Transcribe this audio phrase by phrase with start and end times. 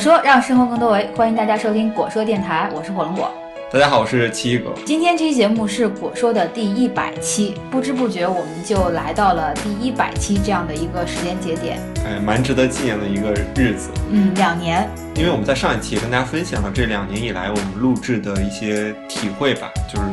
[0.00, 3.30] 果说让生活更多维，欢迎大家收听果说电台，我是火龙果。
[3.70, 4.72] 大家好，我是七一狗。
[4.86, 13.90] 今天这期节目是果说的第一百期，不知不觉我们就来到了第一百期这样的一个时间节点，哎，蛮值得纪念的一个日子。
[14.10, 14.88] 嗯，两年。
[15.16, 20.04] 因为我们在上一期也跟大家分享了这两年以来我们录制的一些体会吧，就是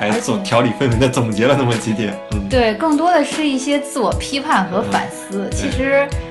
[0.00, 2.18] 还总条理分明的总结了那么几点。
[2.32, 5.46] 嗯，对，更多的是一些自我批判和反思。
[5.52, 6.08] 其实。
[6.10, 6.25] 嗯，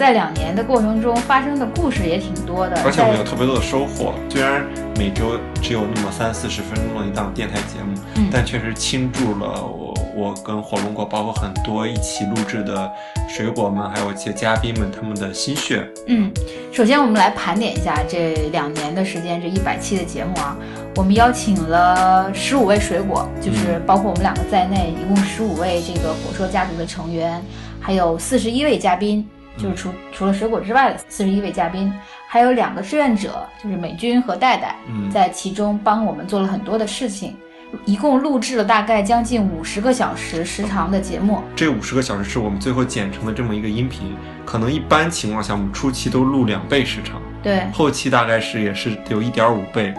[0.00, 4.14] 在两年的过程中发生的故事也挺多的，而且我们有特别多的收获。
[4.30, 4.64] 虽然
[4.96, 12.90] 每周只有那么三四十分钟的一档电台节目，但确实倾注了我我跟火龙果，包括很多一起录制的
[13.28, 15.86] 水果们，还有一些嘉宾们他们的心血。
[16.06, 16.32] 嗯，
[16.72, 20.56] 首先我们来盘点一下这两年的时间，这一百期的节目啊，
[20.96, 27.38] 我们邀请了十五位水果，就是包括我们两个在内，一共十五位这个火说家族的成员，
[27.78, 29.28] 还有四十一位嘉宾。
[29.60, 31.92] 就是除除了水果之外的四十一位嘉宾，
[32.26, 34.76] 还有两个志愿者，就是美军和戴戴，
[35.10, 37.36] 在其中帮我们做了很多的事情，
[37.84, 41.40] 一共录制了大概将近五十个小时时长的节目。
[41.54, 49.92] 这五十个小时是我们最后剪成的这么一个音频，可能一般情况下我们初期都录两倍时长，对，后期大概是也是有一点五倍，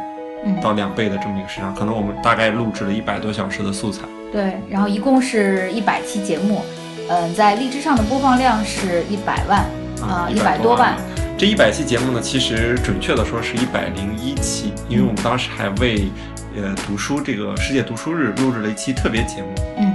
[0.62, 4.04] 到两倍的这么一个时长，可能我们大概录制了一百多小时的素材。
[4.32, 6.64] 对，然后一共是一百期节目。
[7.12, 9.66] 嗯，在荔枝上的播放量是一百万
[10.02, 10.96] 啊，一百多万。
[11.38, 16.10] 这一百期节目呢，其实准确的说是一百零一期，因为我们当时还为
[16.56, 19.50] 呃读书这个世界读书日录制了一期特别节目。
[19.78, 19.94] 嗯，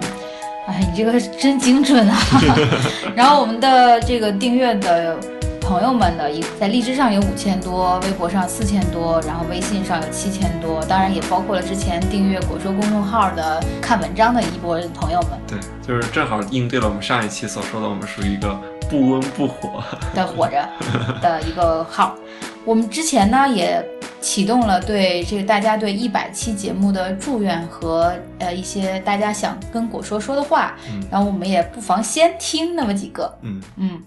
[0.68, 2.18] 哎，你这个真精准啊！
[3.16, 5.18] 然后我们的这个订阅的。
[5.66, 15.30] 朋友们的一在荔枝上有五千多，微博上四千多，然后微信上有七千多，当然也包括了之前订阅果说公众号的看文章的一波朋友们。
[15.48, 18.56] 对，就是正好应对了我们上一期所说的，我们属于一个
[18.88, 19.82] 不温不火
[20.14, 20.68] 的火着
[21.20, 22.14] 的一个号。
[22.64, 23.84] 我们之前呢也
[24.20, 30.76] 启动了对这个大家对一百期节目的祝愿和呃一些大家想跟果说说的话，
[31.10, 33.36] 然后我们也不妨先听那么几个。
[33.42, 34.00] 嗯嗯。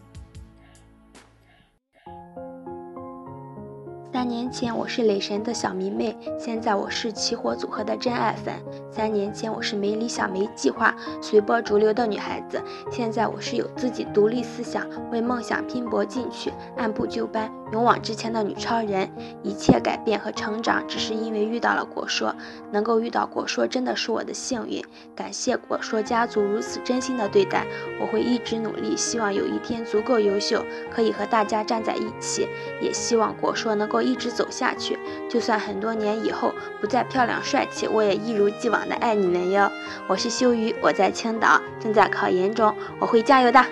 [4.11, 8.55] 三年前我是雷神的小迷妹，现在我是起火组合的真爱粉。
[8.91, 12.59] 三年前我是没理想没计划、随波逐流的女孩子，
[12.91, 17.51] 现在我是有自己独立思想、为梦想拼搏进取、按部就班。
[17.71, 19.07] 勇往直前的女超人，
[19.43, 22.35] 一切改变和成长，只是因为遇到了果说。
[22.71, 24.83] 能够遇到果说，真的是我的幸运。
[25.15, 27.67] 感谢果说家族如此真心的对待，
[28.01, 32.47] 我会一直努力，希望有一天足够优秀，可以和大家站在一起。
[32.81, 34.97] 也希望果说能够一直走下去，
[35.29, 39.71] 就算很多年以后不再漂亮帅气，我也一如既往的爱你们哟。
[40.07, 43.63] 我是修瑜，我在青岛，正在考研中，我会加油的。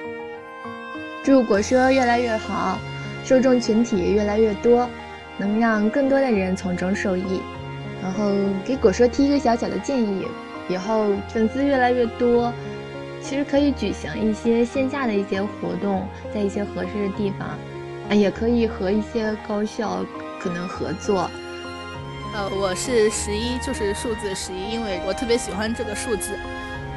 [1.23, 2.77] 祝果说越来越好。
[3.23, 4.87] 受众群体越来越多，
[5.37, 7.41] 能让更多的人从中受益。
[8.01, 8.31] 然后
[8.63, 10.25] 给果说提一个小小的建议：
[10.69, 12.53] 以后粉丝越来越多，
[13.21, 17.49] 其实可以举行一些线下的一些活动，在一些合适的地方，
[18.09, 20.05] 啊也可以和一些高校
[20.39, 21.29] 可能合作。
[22.33, 26.37] 呃，我是十一，就是数字十一，因为我特别喜欢这个数字。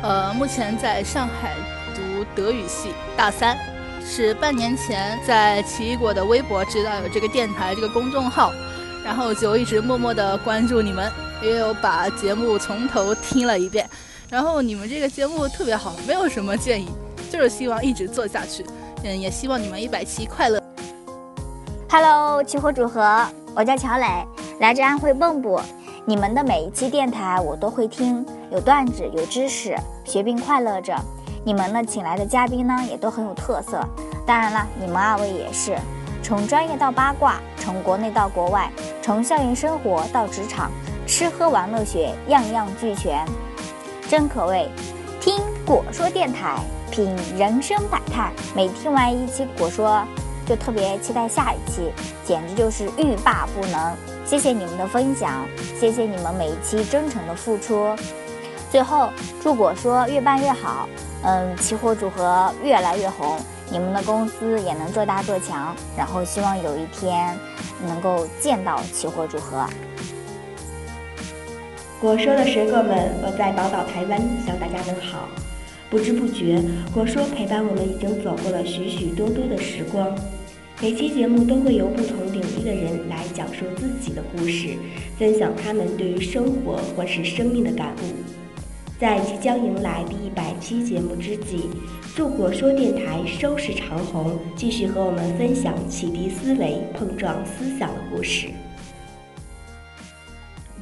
[0.03, 1.55] 呃，目前在上海
[1.95, 3.57] 读德语系大三。
[4.03, 8.53] 是半年前在奇异果的微博知道有这个电台这个公众号，
[9.05, 11.09] 然后就一直默默的关注你们，
[11.43, 13.89] 也有把节目从头听了一遍。
[14.29, 16.89] 然后你们这个节目特别好，没有什么建议，
[17.31, 18.65] 就是希望一直做下去。
[19.05, 20.60] 嗯，也希望你们一百期快乐。
[21.93, 23.21] Hello，起火组合，
[23.53, 24.07] 我叫乔磊，
[24.61, 25.61] 来自安徽蚌埠。
[26.05, 30.95] 你们的每一期电台我都会听，有段子，有知识，学并快乐着。
[31.45, 33.85] 你们呢，请来的嘉宾呢，也都很有特色。
[34.25, 35.77] 当然了，你们二位也是，
[36.23, 38.71] 从专业到八卦，从国内到国外，
[39.03, 40.71] 从校园生活到职场，
[41.09, 43.27] 吃喝玩乐学样样俱全，
[44.09, 44.71] 真可谓
[45.21, 46.57] 听果说电台，
[46.93, 48.31] 品人生百态。
[48.55, 50.05] 每听完一期果说，
[50.51, 51.93] 就特别期待下一期，
[52.25, 53.95] 简直就是欲罢不能。
[54.25, 55.47] 谢谢你们的分享，
[55.79, 57.95] 谢谢你们每一期真诚的付出。
[58.69, 59.11] 最后，
[59.41, 60.89] 祝果说越办越好。
[61.23, 63.39] 嗯，起火组合越来越红，
[63.71, 67.39] 你们的公司也能做大做强，然后希望有一天
[67.87, 69.65] 能够见到起火组合。
[72.01, 75.29] 果说的水果们，我在宝岛台湾向大家问好。
[75.89, 76.61] 不知不觉，
[76.93, 80.13] 果说陪伴我们已经走过了许许多多的时光。
[80.83, 84.69] 每期节目都会由不同领域的人来讲述自己的故事，
[85.19, 88.15] 分享他们对于生活或是生命的感悟。
[88.99, 91.69] 在即将迎来第一百期节目之际，
[92.17, 98.47] 祝果说电台收视长虹，继续和我们分享启迪思维、碰撞思想的故事。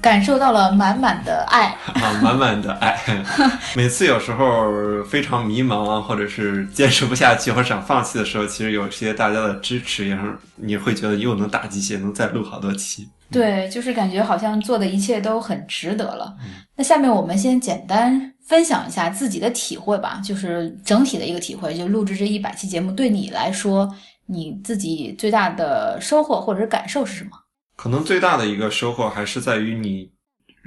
[0.01, 2.99] 感受到了满满的爱啊，满满的爱。
[3.75, 13.09] 每次有时候非常迷茫啊，或者是坚持不下去或者想放弃的时候，其实有些大家的支持，也是你会觉得又能打鸡血，能再录好多期。
[13.31, 16.35] 对，就是感觉好像做的一切都很值得了。
[16.77, 21.75] 那下面我们先简单分享一下自己的体会吧，就是整体的一个体会。
[21.75, 23.87] 就录制这一百期节目，对你来说，
[24.27, 27.31] 你自己最大的收获或者是感受是什么？
[27.79, 30.11] 可能最大的一个收获还是在于你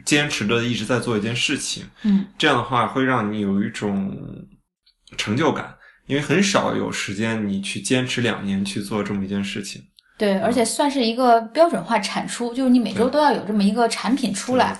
[0.06, 1.84] 坚持的一直在做一件事情。
[2.04, 4.18] 嗯，这样的话会让你有一种
[5.18, 5.75] 成就感，
[6.08, 9.84] 因为很少有时间你去坚持两年去做这么一件事情。
[10.18, 14.78] 对，而且算是一个标准化产出，就是你每周都要有这么一个产品出来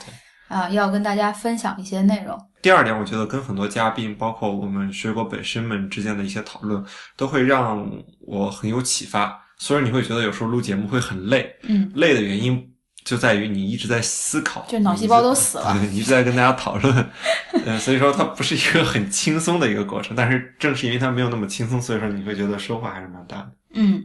[0.48, 2.40] 啊，要跟大家分享一些内容。
[2.62, 6.82] 第二点，我觉得跟很多嘉宾，包括我们水果本身们之间的一些讨论，
[7.18, 7.86] 都会让
[8.22, 9.38] 我很有启发。
[9.62, 12.68] 所以你会觉得有时候录节目会很累，嗯，累的原因
[13.06, 17.10] 就在于你一直在思考，就脑细胞都死了，你一直在跟大家讨论，
[17.64, 20.16] 嗯，所以说它不是一个很轻松的一个过程。
[20.16, 23.52] 但是正是因为它没有那么轻松，所以说你会觉得收获还是蛮大的。
[23.76, 24.04] 嗯，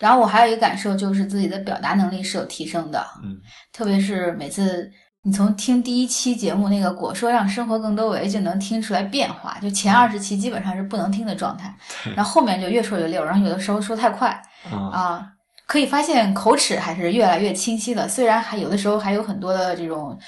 [0.00, 3.38] 然后我还有一个感受就是自己的表达能力是有提升的，嗯，
[3.72, 4.90] 特别是每次
[5.22, 11.72] 你从听第一期节目那个果说让生活更多维就能听出来变化，就前二十期基本上是不能听的状态，
[12.16, 15.26] 然后后面就越说越溜，然后有的时候说太快啊，
[15.66, 20.18] 可以发现口齿还是越来越清晰的，虽然还有的时候还有很多的这种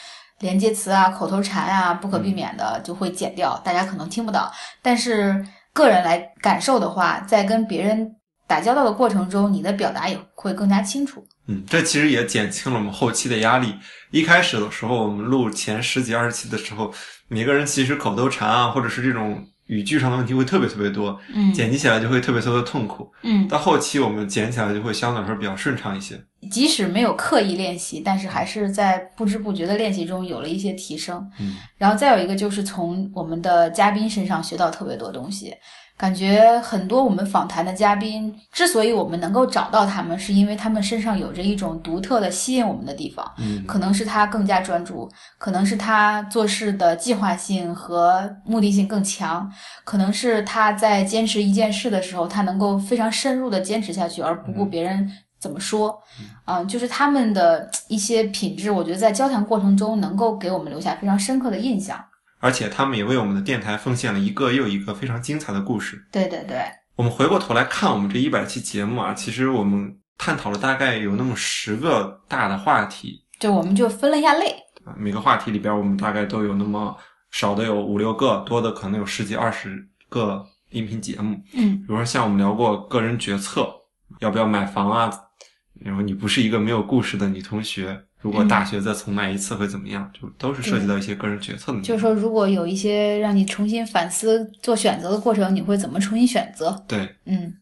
[0.40, 4.52] 连接词啊、口头禅啊，不可避免的就会剪掉，大家可能听不到，
[4.82, 8.14] 但是个人来感受的话，在跟别人。
[8.48, 11.22] 打交道的过程中，你的表达也会更加清楚。
[11.48, 13.74] 嗯，这其实也减轻了我们后期的压力。
[14.10, 16.90] 一开始的时候，我们录前十几、二十期的时候，
[17.28, 23.10] 每个人其实口头禅啊，或者是这种语句上的问题会特别特别多，嗯，剪辑起来就会特别特别痛苦。
[23.22, 26.20] 嗯，到后期我们剪起来就会相对来说比较顺畅一些。
[26.50, 31.24] 即使没有刻意练习，但是还是在不知不觉的练习中有了一些提升。
[31.40, 35.54] 嗯，然后再有一个就是从我们的嘉宾身上学到特别多东西。
[35.98, 43.28] 感觉很多我们访谈的嘉宾，之所以我们能够找到他们，是因为他们身上有着一种独特的吸引我们的地方。
[43.38, 49.50] 嗯，可能是他更加专注，可能是他做事的计划性和目的性更强，
[49.82, 55.10] 可能是他在坚持一件事的时候，他能够非常深入的坚持下去，而不顾别人
[55.40, 56.00] 怎么说。
[56.46, 61.98] 嗯，就是他们的一些品质，我觉得在交谈过程中能够给我们留下非常深刻的印象。
[62.40, 66.06] 而且他们也为我们的电台奉献了一个又一个非常精彩的故事。
[66.12, 66.62] 对对对，
[66.96, 74.54] 我们回过头来看我们这一百期节目啊，其实我们探讨了大概有那么十个大的话题，就我们就分了一下类，
[74.96, 76.96] 每个话题里边我们大概都有那么
[77.30, 81.36] 少的有五六个，多的可能有十几二十个音频节目。
[81.54, 83.68] 嗯，比如说像我们聊过个人决策，
[84.20, 85.10] 要不要买房啊？
[85.80, 88.04] 然后你不是一个没有故事的女同学。
[88.20, 90.10] 如果大学再重来一次会怎么样？
[90.12, 91.80] 就都是涉及到一些个人决策的。
[91.80, 96.84] 就是说，如果有一些让你重新反思做选择的过程，你会怎么重新选择？
[96.88, 97.54] 对，嗯。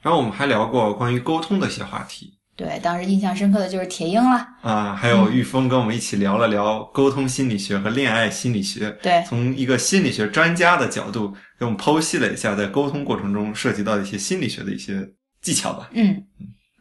[0.00, 2.38] 然后我们还聊过关于沟通的一些话题。
[2.54, 4.46] 对，当时印象深刻的就是铁英了。
[4.62, 8.90] 啊，还有玉峰跟我们一起聊了聊沟通心理学和恋爱心理学。
[9.02, 15.08] 对，从一个心理学专家的角度给我们剖析了一下在沟通过程中涉及到的一些心理学的一些
[15.40, 15.88] 技巧吧。
[15.92, 16.24] 嗯。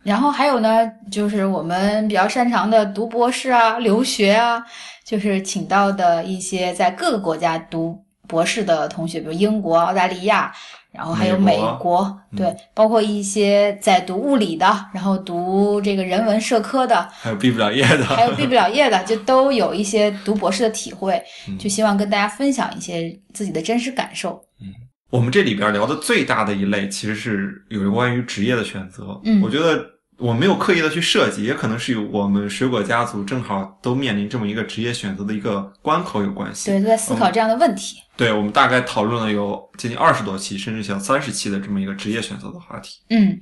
[0.07, 4.63] 然后还有呢，就是我们比较擅长的读博士啊、留学啊，
[5.03, 10.49] 就是请到的一些在各个国家读博士的同学，比如英国、澳大利亚，
[10.93, 21.21] 然后还有美国，对，包括一些在读物理的，然后读这个人文社科的，还有毕不了业的，还有毕不了业的，就都有一些读博士的体会，
[21.59, 24.41] 就希望跟大家分享一些自己的真实感受。
[24.61, 24.67] 嗯，
[25.09, 29.19] 我们这里边聊的最大的一类，其实是有关于职业的选择。
[29.25, 29.96] 嗯，我觉得。
[30.17, 36.71] 我没有刻意的去设计，也可能是与我们水果家族正好都面临这么一个职业选择的一个关口有关系。
[36.71, 37.97] 对，都在思考这样的问题。
[38.15, 42.97] 对，我们大概讨论了有接近二十多期，甚至小三十期的这么一个职业选择的话题。
[43.11, 43.39] 嗯，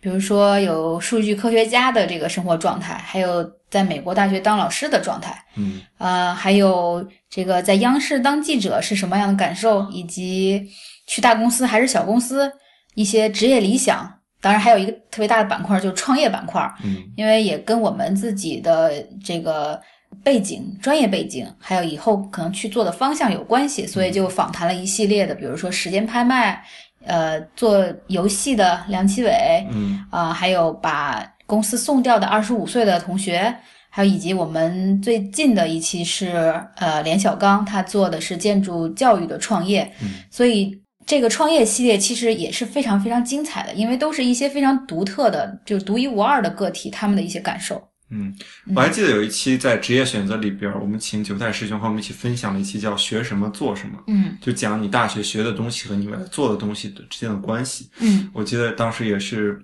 [0.00, 5.36] 比如说有数据科学家的这个生活状态，还有在美国大学当老师的状态。
[5.56, 10.66] 嗯，呃，还有这个在央视当记者是什么样的感受，以及
[11.06, 12.50] 去大公司还是小公司，
[12.94, 14.10] 一些职业理想。
[14.44, 16.60] 当然，还有一个特别大的板块，就是创业板块。
[16.84, 18.92] 嗯，因为也跟我们自己的
[19.24, 19.80] 这个
[20.22, 26.62] 背景、专业背景，还有以后可能去做的方向有关系，所以就访谈了一系列的，比如说时间拍卖，
[27.06, 33.56] 呃，做游戏的梁启伟，嗯，啊，还有把公司送掉的二十五岁的同学，
[33.88, 40.10] 还有以及我们最近的一期是呃连小刚他做的是建筑教育的创业，嗯。
[40.30, 47.82] 所以这个创业系列其实也是非常非常精彩的，因为都是一些非常独特的，就是独一无二的个体他们的一些感受。
[48.10, 48.32] 嗯，
[48.76, 57.90] 我还记得有一期在职业选择里边，我们请九代师兄和我们一起分享了一期叫“学什么做什么”，嗯就讲你大学学的东西和你未来做的东西的之间的关系。
[58.00, 59.60] 嗯，我记得当时也是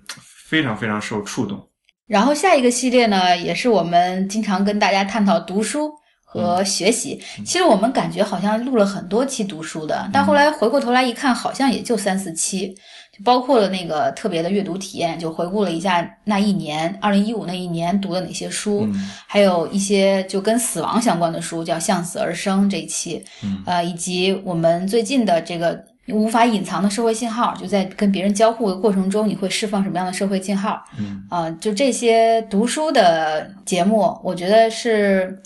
[0.47, 1.65] 非常非常受触动。
[2.07, 5.93] 然后下一个系列呢，也是我们经常跟大家探讨读书
[6.31, 7.21] 和学习。
[7.45, 12.73] 其实我们感觉好像录了很多期读书的，但后来回过头来一看，好像也就三四期，
[13.11, 25.83] 就包括了那个特别的阅读体验，就回顾了一下那一年，二零一五那一年读了哪些书，嗯还有一些就跟死亡相关的书，叫《向死而生》这一期，嗯呃，以及我们最近的这个。
[26.07, 30.83] 无法隐藏的社会信号，就在跟别人交互的过程中，你会释放什么样的社会信号？
[30.99, 35.39] 嗯啊、就这些读书的节目，我觉得是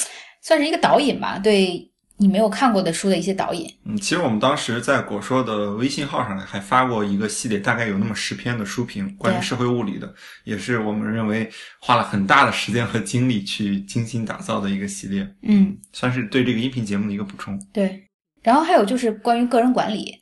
[0.46, 3.68] 算是一个导引吧，对你没有看过的书的一些导引。
[3.84, 11.50] 嗯，其实我们当时在果说的微信号上还发过一个系列，大概有那么十篇的书评，关于社会物理的，也是我们认为
[11.82, 17.60] 花了很大的时间和精力去精心打造的一个系列，嗯，算是对这个音频节目的一个补充。
[17.74, 18.04] 对。
[18.44, 20.14] 然后还有就是关于个人管理，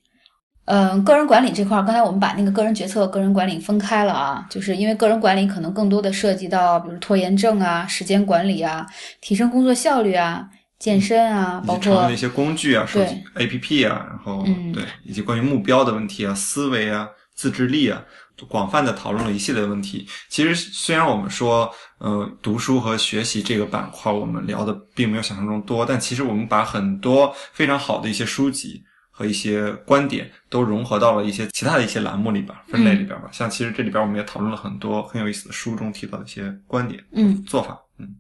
[0.66, 8.88] 嗯、个人管理这块儿，刚才我们把那个个人决策、个人管理分开了啊，就是因为个人管理可能更多的涉及到，比如拖延症啊、时间管理啊、
[9.20, 10.48] 提升工作效率啊、
[10.80, 18.02] 健身啊，包括一些工具啊、手机 APP 啊，然后、嗯对，以及关于目标的问题啊、思维啊、自制力啊，
[18.48, 20.08] 广泛的讨论了一系列问题。
[20.30, 28.82] 其实虽然我们说，呃，读书和学习这个板块我们聊的并没有想象中多，但其实我们把很多非常好的一些书籍。
[29.16, 33.30] 和一些观点都融合到了一些其他的一些栏目里边、分类里边吧。
[33.32, 37.80] 像其实这里边我们也讨论了很多很有意思的书中提到的一些观点、嗯做法。
[38.00, 38.16] 嗯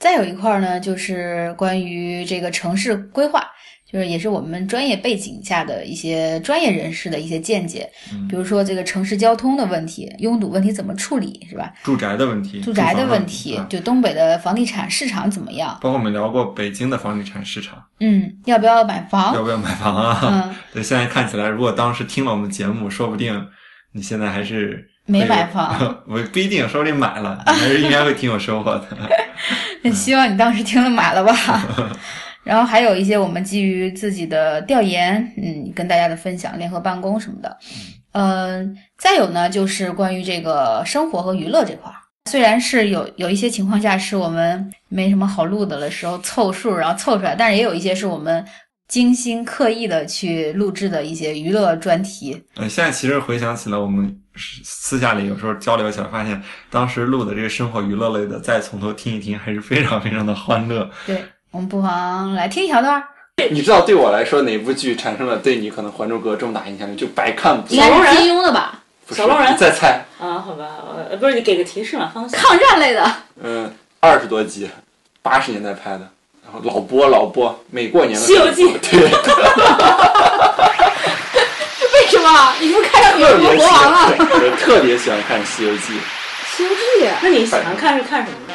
[0.00, 3.48] 再有一块儿呢，就是关于这个城市规划，
[3.92, 11.70] 就是也是我们专业背景下的一些专业人士的一些见解，嗯比如说这个城市交通的问题、拥堵问题怎么处理，是吧？
[11.82, 15.78] 住宅的问题，住宅的问题，就东北的房地产市场怎么样？
[15.82, 19.42] 包括我们聊过北京的房地产市场，嗯，要不要买房要？
[19.42, 20.20] 不要买房啊？
[20.22, 23.46] 嗯，对，现在看起来，如果当时听了我们节目，说不定
[23.92, 28.88] 你现在还是没买房， 我不一定，说不定买了，还是应该会挺有收获的。
[29.92, 31.36] 希望你当时听了买了吧。
[32.44, 37.56] 然后还有一些我们基于自己的调研，嗯，跟大家的分享，联合办公什么的。
[38.12, 41.96] 嗯、再有呢，就是关于这个生活和娱乐这块儿。
[42.30, 48.44] 虽然是有有一些情况下是我们没什么好录的的时候凑数，然后凑出来，但是也有一些是我们
[48.86, 52.40] 精心刻意的去录制的一些娱乐专题。
[52.56, 54.14] 呃，现在其实回想起来，我们
[54.62, 60.88] 私下里有时候交流起来，发现当时录的这个生活娱乐类的，再从头听一听，还是非常非常的欢乐。
[61.06, 63.04] 对，我们不妨来听一小段儿。
[63.50, 68.80] 你知道对我来说哪部剧产生了对你可能《还珠格格》这么大影响力，就白看不应该是金庸的吧？
[69.06, 70.64] 不是小龙人你再猜，啊，好吧，
[71.10, 72.40] 呃，不是你给个提示嘛，方向。
[72.40, 73.12] 抗战类的。
[73.42, 74.70] 嗯，二十多集，
[75.20, 76.08] 八十年代拍的，
[76.42, 79.00] 然后老播老播，每过年的西游记 对，
[81.92, 82.54] 为什么？
[82.60, 83.98] 你不看上女国国王了？
[84.06, 85.92] 欢，我特别喜欢看《西游记》，
[86.56, 87.08] 西游记。
[87.20, 88.54] 那你喜欢看是看什么的？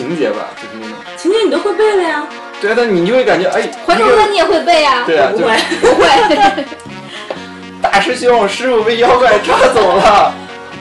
[0.00, 0.96] 情节吧，就是那种。
[1.18, 2.26] 情节你都会背了呀？
[2.58, 5.04] 对啊，但你就会感觉哎，还珠格你也会背啊？
[5.06, 5.54] 对啊，不会。
[5.82, 6.64] 不会。
[7.82, 10.32] 大师兄，师傅被妖怪抓走了。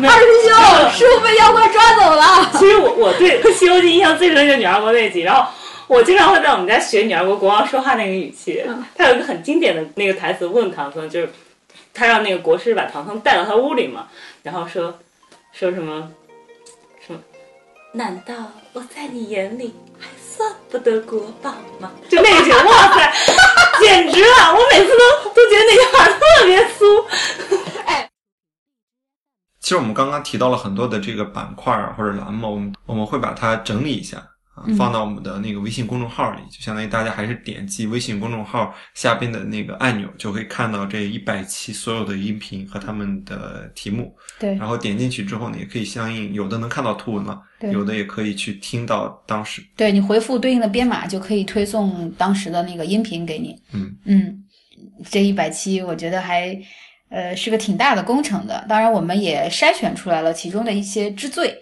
[0.01, 2.49] 二师兄，师傅被妖怪抓走了。
[2.53, 5.51] 其实我我对《西游记》印象最深就是女儿国那集，然后
[5.87, 8.63] 我经常会在我们家学女儿国国王说话那个语气。
[8.95, 11.29] 他有一个很经典的那个台词问唐僧，就是
[11.93, 14.07] 他让那个国师把唐僧带到他屋里嘛，
[14.43, 14.97] 然后说
[15.51, 16.09] 说什么？
[17.91, 18.33] 难道
[18.73, 21.91] 我在你眼里还算不得国宝吗？
[22.07, 23.13] 就那句，哇塞，
[23.81, 24.53] 简直了！
[24.53, 27.03] 我每次都都觉得那句话特别酥。
[29.59, 34.17] 其实我们刚刚提到了很多的这个板块啊或者栏目，我们我们会把它整理一下
[34.77, 44.15] 放到我们的那个微信公众号里，就相当于大家还是点击微信公众号下边的那个按钮，就可以看到这一百期所有的音频和他们的题目。
[44.39, 49.61] 对然后点进去之后呢，也可以相应有的能看到图文了，对有的也可以去听到当时。
[49.75, 53.55] 对你回复对应的编码，就可以推送当时的那个音频给你。
[53.73, 54.43] 嗯嗯，
[55.09, 56.57] 这一百期我觉得还
[57.09, 58.65] 呃是个挺大的工程的。
[58.69, 61.53] 当然，我们也筛选出来了其中的一些之最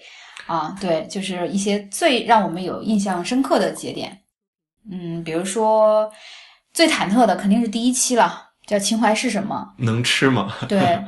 [0.48, 4.20] 啊，对，就是一些最让我们有印象深刻的节点。
[4.90, 6.10] 嗯，比如说
[6.74, 9.74] 最忐忑的肯定是第一期了，叫情怀是什么？
[9.78, 10.54] 能吃吗？
[10.68, 11.04] 对，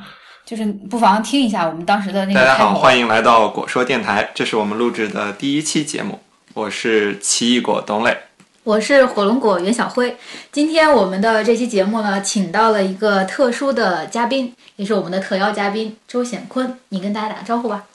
[0.46, 2.40] 就是不妨听一下我们当时的那个。
[2.40, 6.20] 大家好，欢迎来到果说电台，这是我们录制的第一期节目。
[6.54, 8.18] 我是奇异果董磊，
[8.64, 10.18] 我是火龙果袁晓辉。
[10.52, 16.78] 今天我们的这期节目呢，请到了一个特殊的嘉宾，也是我们的特邀嘉宾周显坤。
[16.90, 17.86] 你跟大家打个招呼吧。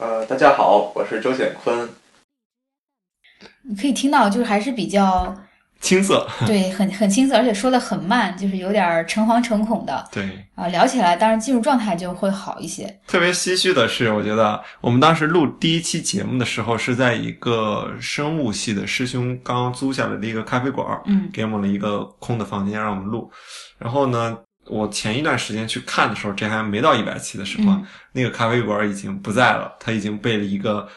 [0.00, 1.88] 呃，大家好，我是周显坤。
[3.62, 5.32] 你可以听到，就是还是比较
[5.80, 10.04] 青涩，对，很很青涩，而且说的很慢，就是有点诚惶诚恐的。
[10.10, 12.84] 对啊，聊起来，当然进入状态就会好一些。
[13.06, 23.30] 特别唏嘘的是，我觉得我们当时录第一期节目的时候，是在一个生物系的师兄刚刚租下来的一个咖啡馆，嗯，给我们了一个空的房间让我们录。
[23.78, 24.36] 然后呢，
[24.66, 30.88] 我前一段时间去看的时候，这还没到一百期的时候，嗯那个咖啡馆已经不在了，它已经被了一个。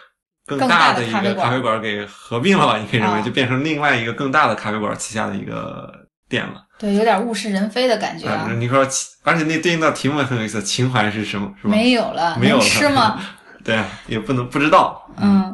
[0.50, 2.78] 更更大的一个咖啡馆给合并了吧？
[2.78, 5.94] 你可以认为啊就变成另外一个更大的咖啡馆旗下的一个
[6.30, 6.54] 店了。
[6.80, 8.46] 对，有点物是人非的感觉啊。
[8.48, 8.88] 嗯，你说，
[9.24, 11.54] 而且那对应到题目也很有意思，情怀是什么？
[11.62, 11.70] 是吧？
[11.70, 13.20] 没有了，没有了是吗？
[13.62, 15.06] 对，也不能不知道。
[15.18, 15.54] 嗯，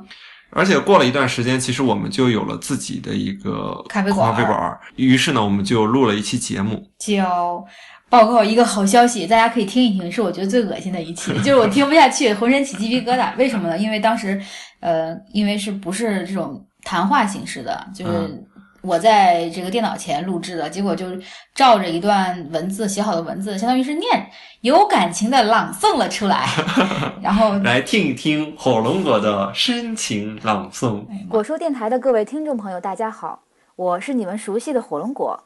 [0.52, 4.80] 而且过了一段时间，其实我们就有了自己的一个咖啡馆咖啡馆。
[4.96, 7.66] 于是呢，我们就录了一期节目，叫
[8.14, 13.36] 报告一个好消息，大家可以听一听，是我觉得最恶心的一期， 就是我听不下去，浑身起鸡皮疙瘩。
[13.38, 13.76] 为什么呢？
[13.76, 14.40] 因为当时，
[14.82, 18.46] 呃，因为是不是这种谈话形式的，就是嗯
[18.84, 21.08] 我在这个电脑前录制的，结果就
[21.56, 24.30] 照着一段文字写好的文字，相当于是念
[24.62, 26.48] 有感情的朗诵了出来，
[27.20, 31.04] 然后来听一听火龙果的深情朗诵。
[31.28, 33.42] 果蔬电台的各位听众朋友，大家好，
[33.76, 35.46] 我是你们熟悉的火龙果。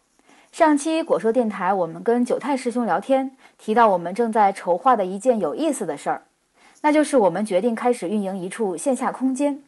[0.52, 6.24] 上期果说电台，我们跟九太师兄聊天，提到我们正在筹划的一件有意思的事儿，
[6.82, 9.62] 那就是我们决定开始运营一处线下空间。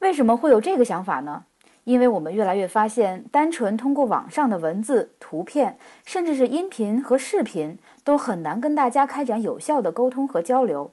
[0.00, 1.44] 为什么会有这个想法呢？
[1.84, 10.90] 因为我们越来越发现，单纯通过网上的文字、图片，甚至是音频和视频，都很难跟大家开展有效的沟通和交流。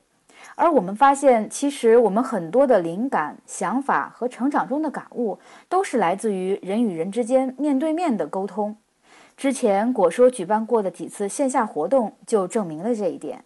[0.55, 5.39] 而我们发现，其实我们很多的灵感、想法和成长中的感悟，
[5.69, 8.75] 都是来自于人与人之间面对面的沟通。
[9.41, 13.43] 之前果说举办过的几次线下活动就证明了这一点。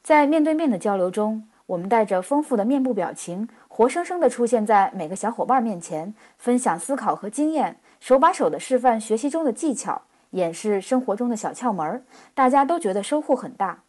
[0.00, 13.80] 在面对面的交流中，我们带着丰富的面部表情，活生生地出现在每个小伙伴面前，分享思考和经验，手把手地示范学习中的技巧，演示生活中的小窍门，大家都觉得收获很大。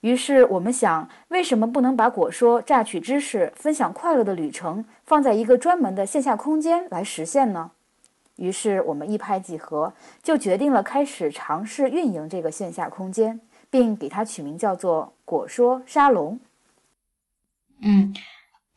[0.00, 7.70] 于是我们想，为什么不能把果说榨取知识、分享快乐的旅程放在一个专门的线下空间来实现呢？
[8.36, 9.92] 于是我们一拍即合，
[10.22, 13.40] 就决定了开始尝试运营这个线下空间，
[13.70, 16.40] 并给它取名叫做“果说沙龙”。
[17.82, 18.14] 嗯，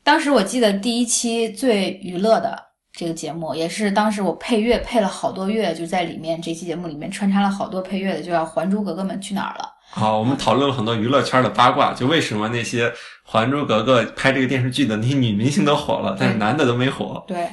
[0.03, 2.57] 当时我记得第一期最娱乐的
[2.91, 9.63] 这个节目，也是当时我配乐配了好多乐，就在里面这期节目里面穿插了好多配乐的，就叫《还珠格格们去哪儿了》。
[9.87, 12.89] 好，我们讨论了很多娱乐圈的八卦，就为什么那些
[13.23, 17.23] 《还珠格格》拍这个电视剧的那些女明星都火了，但是男的都没火。
[17.27, 17.47] 对，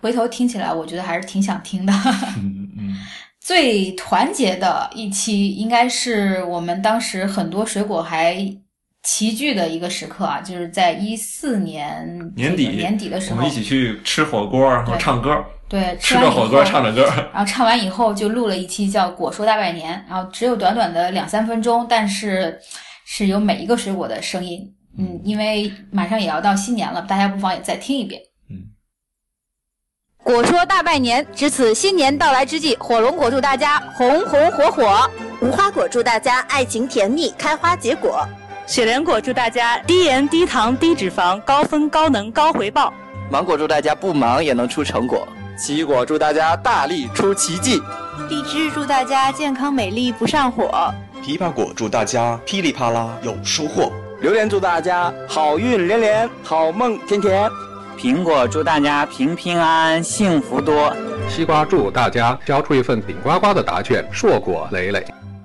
[0.00, 1.92] 回头听起来，我觉得还是挺想听的。
[2.36, 2.96] 嗯嗯，
[3.40, 8.36] 最团结的一期，应该是我们当时很多水果还
[9.02, 17.04] 齐聚的一个时刻啊，就是在一四年年底年底的时候，我们一起去吃火锅，然后唱歌，对，吃着火锅唱着歌。
[17.32, 22.58] 然后唱完以后就录了一期叫《果说大拜年》，然后只有短短的两三分钟，但是
[23.06, 24.60] 是有每一个水果的声音。
[24.98, 28.20] 嗯，因为马上也要到新年了，大家不妨也再听一遍。
[30.28, 34.84] 果说大拜年，值此新年到来之际，火龙果祝大家红红火火；
[35.40, 38.10] 无花果祝大家爱情甜蜜，开花结果；
[38.66, 42.92] 雪莲果祝大家低盐、低糖、低脂肪，高分、高能、高回报；
[43.30, 47.80] 芒果祝大家不忙也能出成果；奇异果祝大家大力出奇迹；
[48.28, 50.92] 荔枝祝大家健康美丽不上火；
[51.24, 57.50] 枇杷果祝大家噼里啪啦有收获；榴莲祝大家好运连连，好梦甜甜。
[57.98, 60.92] 苹果祝大家平平安安，幸福多；
[61.28, 65.00] 西瓜祝大家交出一份顶呱呱的答卷，硕果累累；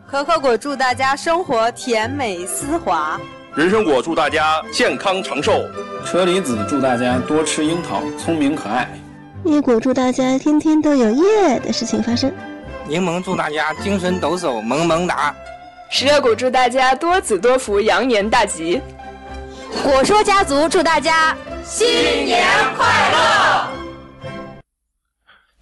[0.05, 3.19] 可可果祝大家生活甜美丝滑；
[3.55, 5.63] 人参果祝大家健康长寿；
[6.05, 8.85] 车厘子祝大家多吃樱桃，聪明可爱；
[9.45, 12.29] 椰果祝大家天天都有耶的事情发生；
[12.87, 15.33] 柠檬祝大家精神抖擞，萌萌哒；
[15.89, 18.79] 十二果祝大家多子多福，羊年大吉；
[19.81, 21.35] 果说家族祝大家。
[21.63, 22.45] 新年
[22.77, 23.82] 快乐！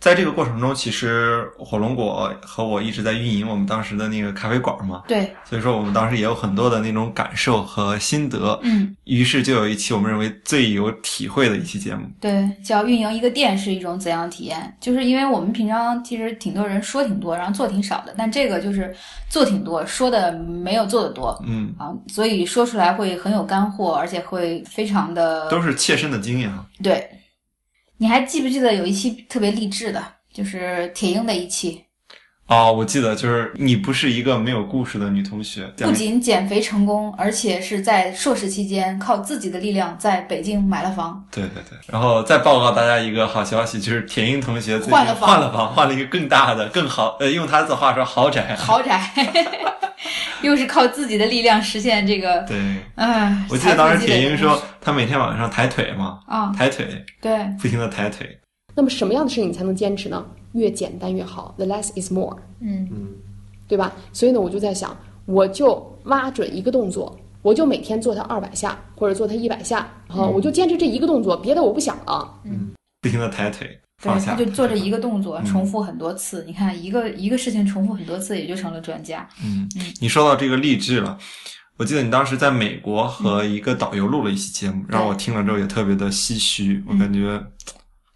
[0.01, 5.03] 在这个过程中，其实火龙果和我一直在运营我们当时的那个咖啡馆嘛。
[5.07, 5.31] 对。
[5.47, 8.59] 所以说，我们当时也有很多的那种感受和心得。
[8.63, 8.97] 嗯。
[9.03, 12.01] 于是就有一期我们认为最有体会的一期节目。
[12.19, 14.75] 对，叫运营一个店是一种怎样的体验？
[14.81, 18.91] 就是因为我们平常其实挺多人说挺多，然后做挺少的，但这个就是
[19.29, 21.39] 做挺多，说的没有做的多。
[21.45, 21.71] 嗯。
[21.77, 26.65] 啊，所以说出来会很有干货，而且会非常的都是切身的经验啊。
[26.81, 27.07] 对。
[28.01, 31.83] 你还记不记得有一期特别励志的，就是铁英的一期？
[32.47, 41.23] 哦，我记得，就是你不是一个没有故事的女同学，不仅减肥成功，而且是在硕士期间靠自己的力量在北京买了房。
[41.29, 48.55] 对对对，然后再报告大家一个好消息，就是铁英同学换了房，换了房，换了一个更大的、更好，呃，用他的话说，豪宅。
[48.55, 48.99] 豪宅，
[50.41, 52.41] 又是靠自己的力量实现这个。
[52.47, 52.57] 对，
[52.95, 56.87] 哎，我记得当时铁英说，他每天晚上抬腿嘛，啊，抬腿，
[57.21, 58.37] 对，不停的抬腿。
[58.73, 60.25] 那么什么样的事情你才能坚持呢？
[60.53, 62.37] 越简单越好，the less is more。
[62.59, 63.07] 嗯嗯，
[63.67, 63.91] 对吧？
[64.13, 72.33] 所以呢，我就在想，我就挖准一个动作，我就每天做它二百下，或者做它一百下，然后我就坚持这一个动作，别的我不想了。
[72.45, 76.43] 嗯，不停的抬腿，对，他就做这一个动作，重复很多次。
[76.47, 79.27] 你看，一个一个事情重复很多次，也就成了专家。
[79.43, 81.17] 嗯嗯，你说到这个励志了。
[81.77, 87.41] 我记得你当时在美国和一个导游录了一期节目，让我听了之后也特别的唏嘘，我感觉。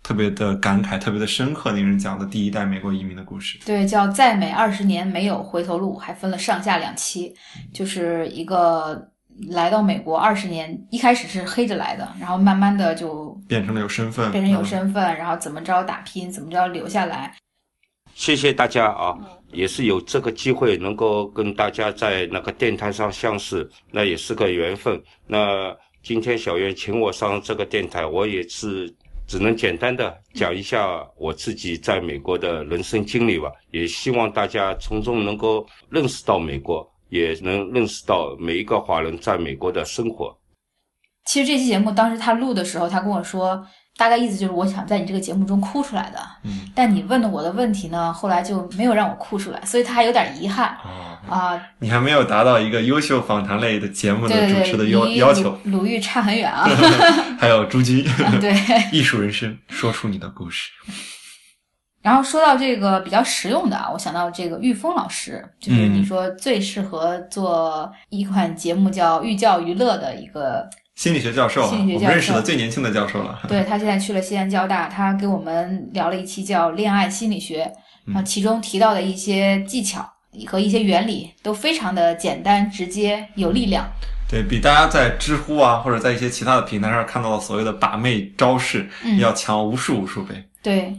[0.07, 1.71] 特别的感慨，特别的深刻。
[1.71, 7.33] 那人讲的第一代美国移民的故事，对，叫在美二十年没有回头路，还分了上下两期，
[7.73, 9.09] 就是一个
[9.49, 17.35] 来到美国二十年，一开始是黑着来的，然后慢慢的就变成了有身份，变成有身份，然后怎么着打拼，怎么着留下来。
[18.13, 19.17] 谢谢大家啊，
[19.51, 25.01] 也是有这个机会能够跟大家在那个电台上相识，那也是个缘分。
[25.27, 28.93] 那今天小袁请我上这个电台，我也是。
[29.27, 40.37] 只能简单的讲一下我自己在美国的人生经历吧，也希望大家从中能够认识到美国，也能认识到每一个华人在美国的生活。
[41.25, 43.65] 其实这期节目当时他录的时候，他跟我说。
[43.97, 50.77] 大概意思就是我想在你这个节目中哭出来的，嗯，但你问的我的问题呢，后来就没有让我哭出来，所以他还有点遗憾
[51.29, 51.57] 啊。
[51.79, 55.57] 你还没有达到一个优秀访谈类的节目的主持的要要求。
[55.63, 56.67] 鲁豫差很远啊。
[57.39, 58.03] 还有朱军，
[58.41, 58.53] 对，
[58.91, 60.69] 艺术人生，说出你的故事。
[62.05, 70.69] 然后说到这个比较实用的啊，我想到这个玉峰老师，就是你说最适合做一款节目叫寓教于乐的一个。
[70.93, 73.39] 心理学教授，我们认识的最年轻的教授了。
[73.47, 77.65] 对他现在去了西安交大，他给我们聊了一期叫《恋爱心理学》，
[78.05, 80.07] 然后其中提到的一些技巧
[80.45, 83.83] 和一些原理都非常的简单、直接、有力量。
[84.29, 88.87] 对比大家在知乎啊，或者在一些其他的平台上看到的所谓的把妹招式，
[89.19, 90.35] 要强无数无数倍。
[90.63, 90.95] 对，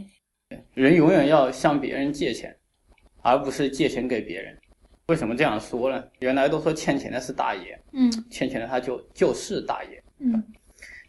[0.77, 2.55] 人永远要向别人借钱，
[3.23, 4.55] 而不是借钱给别人。
[5.07, 6.03] 为什么这样说呢？
[6.19, 10.43] 原来都说欠钱的是大爷，嗯，欠钱的他就就是大爷，嗯，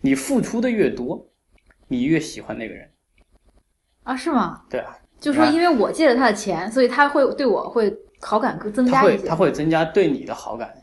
[0.00, 1.22] 你付出的越多，
[1.86, 2.90] 你越喜欢那个人，
[4.04, 4.62] 啊，是吗？
[4.70, 10.74] 对啊，就说因为我借了他的钱，所以他会对我会好感更增加一些，他会增加对你的好感。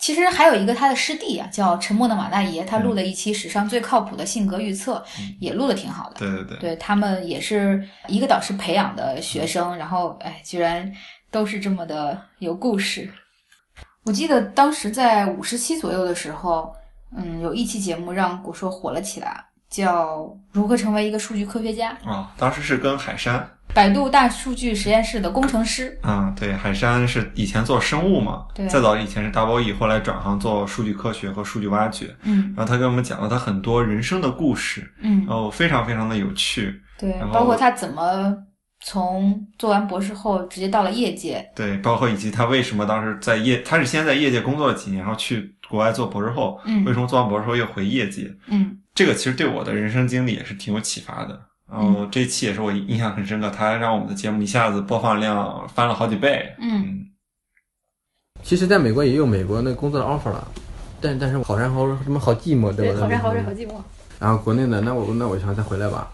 [0.00, 5.04] 其实还有一个他的师弟啊，叫沉默的马大爷，他录了一期史上最靠谱的性格预测，
[5.38, 6.16] 也录的挺好的。
[6.18, 10.92] 对对对，对他们也是一个导师培养的学生，然后哎，居然。
[11.32, 13.08] 都是这么的有故事。
[14.02, 16.74] 我记得当时在五十期左右的时候，
[17.16, 20.18] 嗯，有一期节目让果说火了起来，叫
[20.50, 22.34] 《如何成为一个数据科学家》啊。
[22.36, 25.98] 当时是跟海山，百度大数据实验室的工程师。
[26.02, 32.14] 嗯，对，海山是以前做生物嘛，对，再早以前是 Double E，后来转行做数据科学和数据挖掘。
[32.22, 36.80] 嗯，然后他跟我们讲了他很多人生的故事，嗯，然后非常非常的有趣。
[36.98, 38.36] 对，包括他怎么。
[38.82, 48.34] 从做完博士后直接到了业界，对，包括以及他为什么当时在业，他是先在业界工作了几年，然后去国外做博士后，嗯，为什么做完博士后又回业界？
[48.46, 51.38] 嗯，这个其实对我的人生经历也是挺有启发的。
[51.70, 56.52] 然后这期也是我印象很深刻，他让我们的节目一下子播放量翻了好几倍。
[56.58, 57.06] 嗯，
[58.42, 60.48] 其实在美国也有美国那工作的 offer 了，
[61.00, 63.00] 但但是好山好什么好寂寞，对吧？
[63.00, 63.74] 好山好水好寂寞。
[64.18, 66.10] 然后国内的那我那我想再回来吧。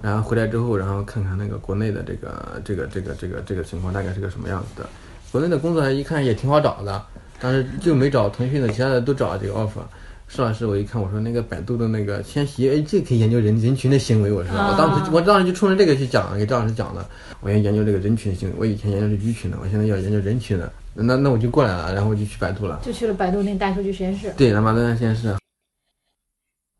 [0.00, 4.88] 然后回来之后，然后看看那个国内的这个这个这个这个这个情况大概是个什么样子的。
[5.30, 7.06] 国内的工作一看也挺好找的，
[7.40, 9.82] 但是就没找腾讯的，其他的都找了这个 offer。
[10.26, 14.32] 施老师，我一看，我说那个百度的那个千玺，哎，这可以研究人人群的行为。
[14.32, 17.04] 我说，我当时我当时就冲着这个去讲，给赵老师讲的。
[17.40, 20.72] 我要研究这个人群的行为，我以前研究是鱼群的，我现在要研究人群的。
[20.94, 24.32] 那那我就过来了，然后我就去百度了，就去了百度那大数据实验室。
[24.36, 25.34] 对，南马大实验室。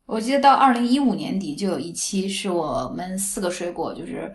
[0.05, 4.31] 我记得到二零一五年底就有一期是我们四个水果，就是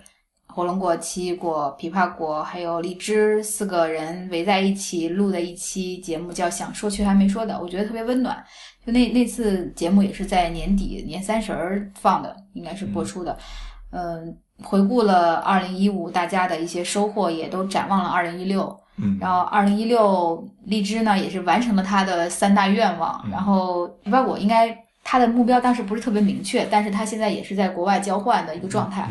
[0.47, 8.45] 火龙果、奇异果、枇杷果还有荔枝四个人围在一起录的一期节目，叫《想说却还没说的》，我觉得特别温暖。
[8.87, 13.37] 就那那次节目也是在年底年三十儿放的，应该是播出的。
[13.91, 18.75] 嗯，回顾了二零一五大家的一些收获，也都展望了二零一六。
[18.97, 23.25] 嗯，然后二零一六荔枝呢也是完成了他的三大愿望。
[23.31, 29.09] 然后枇杷果应该他的目标当时不是特别明确，但是他现在也是在国外交换的一个状态。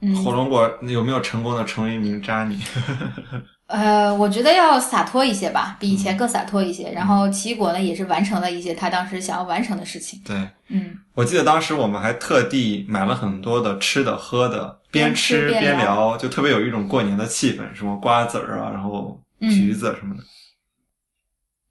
[0.00, 2.56] 嗯，火龙果有没有成功的成为一名渣女？
[3.70, 6.90] 呃，我觉得要洒脱一些吧，比以前更洒脱一些。
[6.90, 10.20] 然后奇异果呢，也是完成了一些他当时想要完成的事情。
[10.24, 10.36] 对，
[10.68, 20.22] 嗯，我记得当时我们还特地买了很多的吃的喝的，边吃边聊，就特别有一种过年的气氛，什么瓜子儿啊，然后橘子什么的。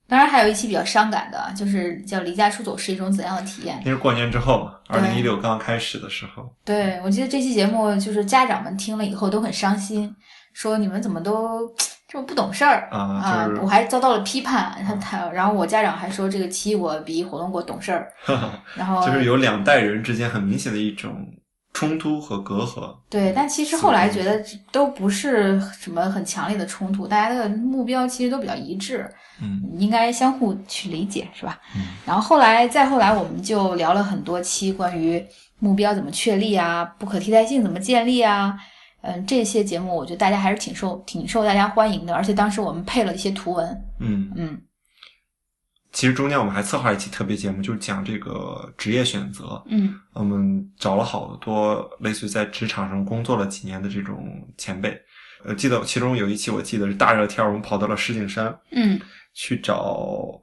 [0.08, 3.80] 当然，还有一期比较伤感的，就是叫“离家出走是一种怎样的体验”。
[3.86, 6.52] 那是过年之后嘛，二零一六刚开始的时候。
[6.66, 10.12] 对，我记得这期节目就是家长们听了以后都很伤心，
[10.60, 11.66] 说你们怎么都
[12.06, 13.50] 这么不懂事儿啊！
[13.62, 14.76] 我还遭到了批判。
[14.86, 18.12] 他他，然后我家长还说这个奇异果比火龙果懂事儿。
[18.76, 21.26] 然后就是有两代人之间很明显的一种
[21.72, 22.94] 冲突和隔阂。
[23.10, 29.10] 对，但其实后来觉得都不是什么很强烈的冲突，大家的目标其实都比较一致。
[29.42, 31.58] 嗯，应该相互去理解，是吧？
[31.74, 31.84] 嗯。
[32.06, 35.26] 然后后来再后来，我们就聊了很多期关于
[35.60, 38.58] 目标怎么确立啊，不可替代性怎么建立啊，
[39.02, 43.86] 嗯，这些节目我觉得大家还是挺受挺受大家欢迎的，而且当时我们配了一些图文。
[44.00, 44.62] 嗯嗯。
[45.92, 49.64] 其实中间我们还策划一期特别节目，就是讲这个职业选择。
[49.68, 49.94] 嗯。
[50.14, 54.96] 我们找了好多类似于在职场上工作了几年的这种前辈。
[55.44, 58.56] 呃，记得其中有一期，我记得是大热天，我们跑到了石景山。
[58.72, 59.00] 嗯。
[59.36, 60.42] 去找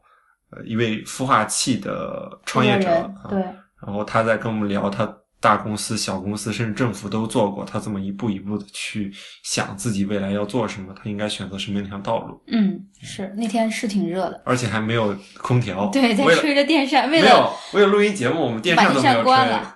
[0.51, 3.43] 呃一位孵化器的创业者，对，
[3.85, 5.05] 然后他在跟我们聊他
[5.47, 9.13] 大公司、小公司，甚至政府都做过，他这么一步一步的去
[9.45, 12.43] 想自己未来要做什么，他应该选择什么样一条道路。
[12.49, 19.35] 嗯，是那天是挺热的，而且还没有空调，对，在吹着电扇，为了没有为了录音节目，我们电扇都没有吹，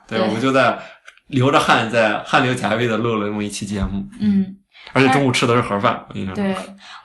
[0.08, 0.76] 对，我们就在
[1.28, 4.04] 流着汗，在汗流浃背的录了那么一期节目。
[4.18, 4.56] 嗯，
[4.92, 6.52] 而且中午吃的是盒饭，我印象对，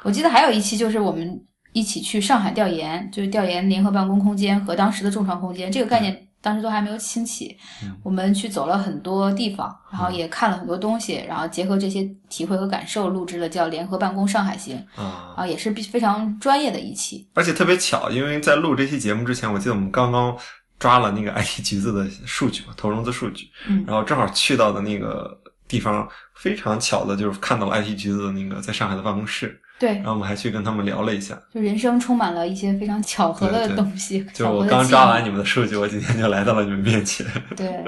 [0.02, 1.40] 我记得还有一期就是我们。
[1.76, 7.58] 一起去上海调研，就是调研联合办公空间和当时的众创空间这个概念，当时都还没有兴起。
[8.04, 17.28] 我们去走了很多地方，然后也看了很多东西，然后结合这些体会和感受，录制了叫《联合办公上海行》啊，也是非常专业的一期。
[17.34, 20.38] 而且特别巧，因为在录这期节目之前，我记得我们刚刚
[20.78, 23.50] 抓了那个 IT 橘子的数据嘛，投融资数据，
[23.88, 25.36] 然后正好去到的那个
[25.68, 29.60] 地方，非常巧的就是看到了 IT 橘子的那个在上海的办公室。
[29.78, 34.26] 对，然后我们还去跟他们聊了一下，就人生充满了一些非常巧合的东西。
[34.34, 37.26] 就我刚抓完你们的数据，我今天就来到了你们面前。
[37.58, 37.84] 对，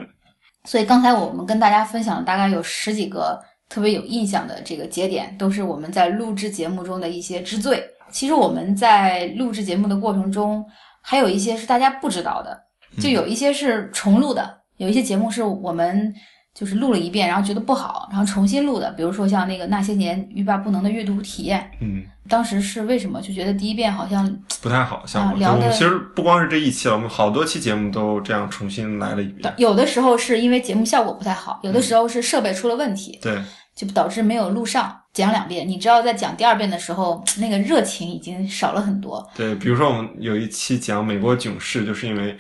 [0.66, 7.82] 所以刚才我们跟大家分享了大概有十几个特别有印象的这个节点，都是我们在录制节目中的一些之最。
[8.12, 10.66] 其实我们在录制节目的过程中，
[11.02, 12.60] 还有一些是大家不知道的，
[13.02, 16.14] 就有一些是重录的，有一些节目是我们。
[16.58, 18.92] 就是录了一遍，然后觉得不好，然后重新录的。
[18.94, 24.28] 比如说像那个那些年欲罢不能的阅读体验，嗯，当时是为什么就觉得第一遍好像
[24.60, 25.38] 不太好，效果。
[25.38, 29.54] 聊的其实不光是这一期了，我们好多期节目都这样重新来了一遍。
[29.58, 33.40] 有的时候是因为节目效果不太好，有的时候是设备出了问题，对，
[33.76, 35.00] 就导致没有录上。
[35.14, 39.24] 讲两遍，你知道在讲第二遍的时候，那个热情已经少了很多。
[39.36, 42.36] 对，比如说我们有一期讲美国囧事，就是因为。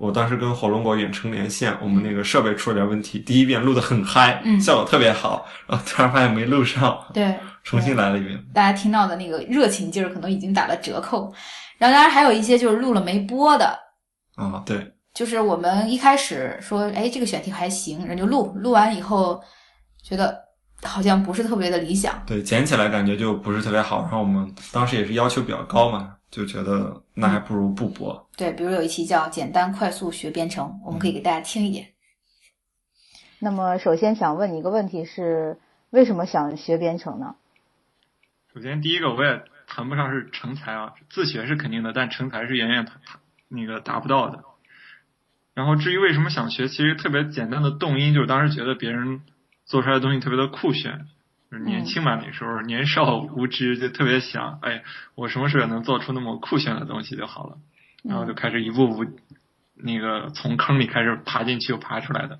[0.00, 8.42] 我当时跟火龙果远程连线，我们那个设备出了点问题，第一遍录的很嗨，效果特别好，然后突然发现没录上，对， 重新来了一遍。
[8.54, 11.30] 大家听到的那个热情劲儿可能已经打了折扣，
[11.76, 13.78] 然后当然还有一些就是录了没播的，
[14.36, 19.38] 啊，对，就是我们一开始说，哎，这个选题还行，人就录，录完以后
[20.02, 20.34] 觉得
[20.82, 26.14] 好像不是特别的理想，对，剪起来感觉就不是特别好，然后我们当时也是要求比较高嘛。
[26.30, 28.28] 就觉得那还不如不播。
[28.36, 31.88] 对，比如有一期叫“简单快速学编程”，我们可以给大家听一点。
[33.40, 35.58] 那么，首先想问你一个问题是：
[35.90, 37.36] 为什么想学编程呢？
[38.54, 42.92] 首先，第一个我也谈不上是成才啊，自学是肯定的，但成才是远远达
[43.48, 44.44] 那个达不到的。
[45.54, 49.22] 然后，至于为什么想学，其实特别简单的动因就是当时觉得别人
[49.64, 51.06] 做出来的东西特别的酷炫。
[51.58, 54.84] 年轻嘛，那时候年少无知，就特别想，哎，
[55.14, 57.58] 我什么时候也能做出那么酷炫的东西就好了。
[58.02, 59.04] 然后就开始一步步，
[59.74, 62.38] 那个从坑里开始爬进去又爬出来的。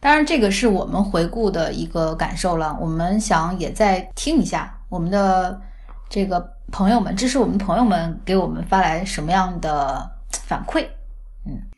[0.00, 2.76] 当然，这个是我们回顾的一个感受了。
[2.80, 5.60] 我们想也再听一下我们的
[6.08, 10.88] 这个朋友们，这是我们朋友们给我们发来什么样的反馈。
[11.46, 11.70] 嗯。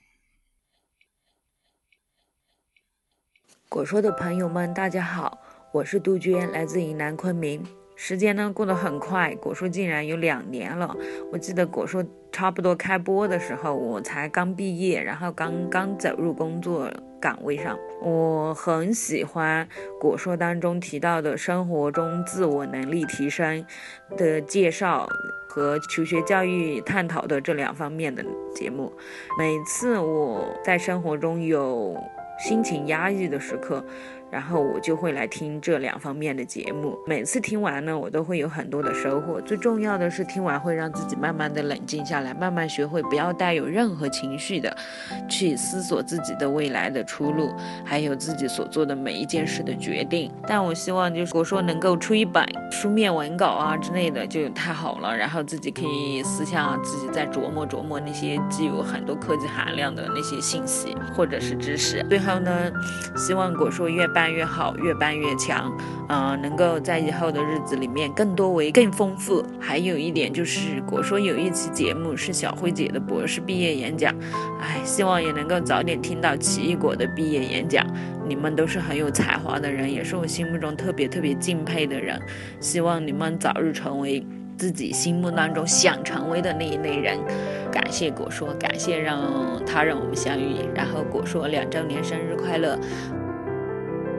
[3.68, 5.41] 果说的朋友们，大家好，
[5.72, 7.64] 我是杜鹃，来自云南昆明。
[7.96, 10.94] 时间呢过得很快，果树竟然有两年了。
[11.32, 17.78] 我记得果树差不多开播的时候，我才刚毕业，然后刚刚走入工作岗位上。
[18.02, 19.66] 我很喜欢
[19.98, 23.64] 果树当中提到的生活中自我能力提升
[24.18, 25.08] 的介绍
[25.48, 28.22] 和求学教育探讨的这两方面的
[28.54, 28.92] 节目。
[29.38, 31.96] 每次我在生活中有
[32.38, 33.82] 心情压抑的时刻。
[34.32, 39.38] 然后我就会来听这两方面的节目，每次听完呢，我都会有很多的收获。
[39.42, 44.74] 最重要的是，听完会让自己慢慢的冷静下来，慢慢学会不要带有任何情绪的，
[45.28, 47.52] 去思索自己的未来的出路，
[47.84, 50.32] 还有自己所做的每一件事的决定。
[50.48, 55.14] 但我希望，就是如果说能够出一本书面文稿啊之类的，就太好了。
[55.14, 62.02] 然后自己可以私下自己再琢磨琢磨那些具有很多科技含量的那些信息或者是知识。
[62.08, 62.72] 最后呢，
[63.14, 64.21] 希望果说越办。
[64.22, 65.76] 办越好，越办越强，
[66.08, 69.44] 嗯，能够在以后的日子里面更多维、更丰富。
[69.58, 74.14] 还有一点就是，果说有一期节目是小慧姐的博士毕业演讲，
[74.60, 77.84] 哎，希望也能够早点听到奇异果的毕业演讲。
[78.24, 82.16] 你们都是很有才华的人，也是我心目中特别特别敬佩的人。
[82.60, 84.24] 希望你们早日成为
[84.56, 87.18] 自己心目当中想成为的那一类人。
[87.72, 89.20] 感谢果说，感谢让
[89.66, 90.58] 他让我们相遇。
[90.76, 92.78] 然后果说两周年生日快乐。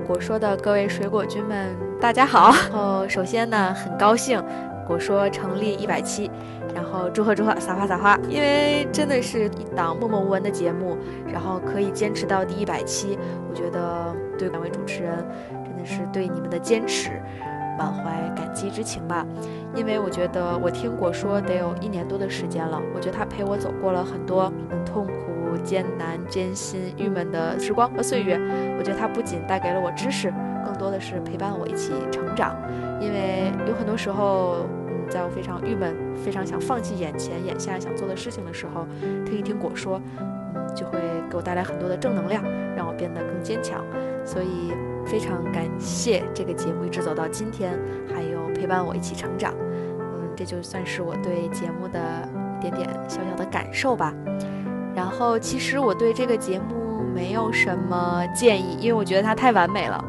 [0.03, 2.51] 果说的各位水果君们，大家好。
[2.69, 4.43] 然后首先呢，很高兴
[4.85, 6.29] 果说成立一百期，
[6.75, 8.19] 然后祝贺祝贺，撒花撒花。
[8.27, 10.97] 因为真的是一档默默无闻的节目，
[11.31, 13.17] 然后可以坚持到第一百期，
[13.49, 15.25] 我觉得对两位主持人
[15.63, 17.11] 真的是对你们的坚持
[17.77, 19.25] 满怀感激之情吧。
[19.73, 25.32] 因为我觉得我听果说得有一年多的时间了，我觉得他陪我走过了很多很痛苦。
[25.57, 28.39] 艰难、艰辛、郁闷的时光和岁月，
[28.77, 30.33] 我觉得它不仅带给了我知识，
[30.65, 32.55] 更多的是陪伴我一起成长。
[32.99, 38.87] 因为有很多时候，嗯，在我非常郁闷、非常想放弃眼前眼下想做的事情的时候，
[39.25, 42.43] 听一听果说，嗯，就会给我带来很多的正能量，
[42.75, 43.83] 让我变得更坚强。
[44.25, 44.71] 所以
[45.05, 49.53] 非常感谢这个节目一直走到今天，还有陪伴我一起成长。
[49.99, 51.99] 嗯，这就算是我对节目的
[52.59, 54.13] 一点点小小的感受吧。
[54.95, 60.03] 然后，其实我对这个节目没有什么建议，因为我觉得它太完美了。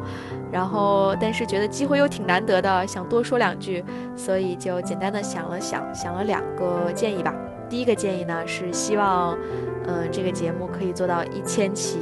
[0.51, 3.83] 然后，但是觉得机会又挺难得的，想多说两句，
[4.15, 7.33] 所以就简单的想了想，想了两个建议吧。
[7.67, 9.37] 第一个建议呢是希望，
[9.87, 11.97] 嗯，这个节目可以做到一千期，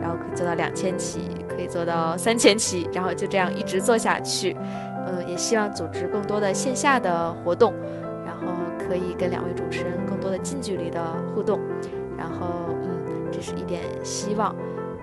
[0.00, 4.56] 然后可以做到两千期，可以做到三千期，然后就这样一直做下去。
[5.06, 7.72] 嗯，也希望组织更多的线下的活动，
[8.24, 11.02] 然后可以跟两位主持人更多的近距离的
[11.34, 11.58] 互动。
[12.20, 14.54] 然后，嗯，这是一点希望。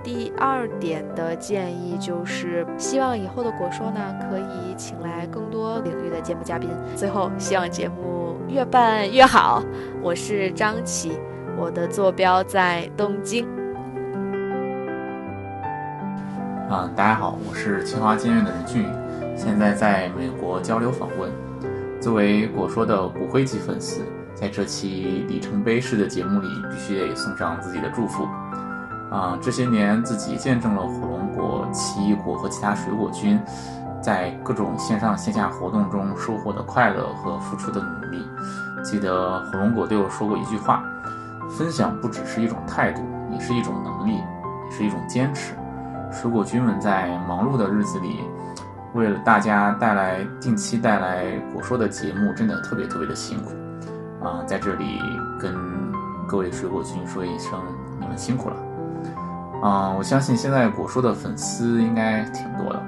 [0.03, 3.99] 第二点的建议就是，希望以后的果说呢，
[4.29, 6.69] 可以请来更多领域的节目嘉宾。
[6.95, 9.63] 最后，希望节目越办越好。
[10.01, 11.13] 我是张琪，
[11.57, 13.47] 我的坐标在东京。
[16.69, 18.85] 嗯，大家好，我是清华金院的任俊，
[19.35, 21.31] 现在在美国交流访问。
[21.99, 24.01] 作为果说的骨灰级粉丝。
[24.39, 28.27] 在这期里程碑式的节目里，必须得送上自己的祝福。
[29.09, 33.39] 啊，这些年自己见证了火龙果、奇异果和其他水果君
[34.01, 38.23] 在各种线上线下活动中收获的快乐和付出的努力。
[38.83, 40.83] 记得火龙果对我说过一句话：
[41.49, 44.17] 分享不只是一种态度，也是一种能力，
[44.69, 45.55] 也是一种坚持。
[46.11, 48.19] 水果君们在忙碌的日子里，
[48.93, 53.51] 为了大家带来定期带来果说的节目，真的特别特别的辛苦。
[54.27, 54.99] 啊，在这里
[55.39, 55.55] 跟
[56.27, 57.57] 各位水果君说一声，
[57.97, 58.55] 你们辛苦了。
[59.63, 62.83] 啊，我相信现在果叔的粉丝应该挺多的，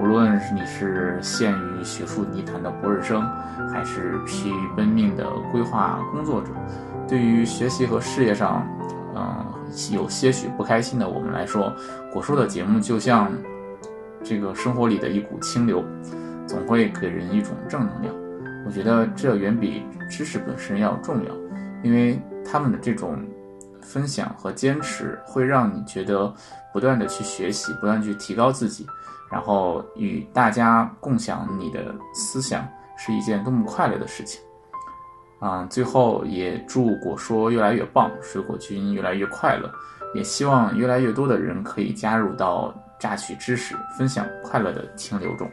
[0.00, 3.22] 无论是你是陷于学术泥潭的博士生，
[3.72, 6.48] 还是疲于奔命的规划工作者，
[7.08, 8.62] 对于学习和事业上，
[9.16, 9.42] 嗯，
[9.90, 11.72] 有些许不开心的我们来说，
[12.12, 13.32] 果叔的节目就像
[14.22, 15.82] 这个生活里的一股清流，
[16.46, 18.14] 总会给人一种正能量。
[18.66, 21.34] 我觉得这远比知识本身要重要，
[21.82, 23.18] 因为他们的这种
[23.82, 26.32] 分享和坚持，会让你觉得
[26.72, 28.86] 不断的去学习，不断去提高自己，
[29.30, 32.66] 然后与大家共享你的思想，
[32.96, 34.40] 是一件多么快乐的事情。
[35.40, 39.70] 啊，最后也祝果说越来越棒，水果君越来越快乐，
[40.14, 45.46] 也希望越来越多的人可以加入到榨取知识、分享快乐的清流中。